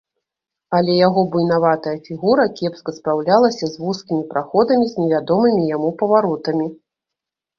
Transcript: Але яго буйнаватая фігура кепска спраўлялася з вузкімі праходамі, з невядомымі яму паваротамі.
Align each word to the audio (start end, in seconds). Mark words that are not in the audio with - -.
Але 0.77 0.93
яго 1.07 1.21
буйнаватая 1.33 1.93
фігура 2.07 2.45
кепска 2.61 2.95
спраўлялася 2.97 3.65
з 3.73 3.79
вузкімі 3.83 4.23
праходамі, 4.31 4.85
з 4.93 5.05
невядомымі 5.05 5.63
яму 5.75 5.89
паваротамі. 6.03 6.67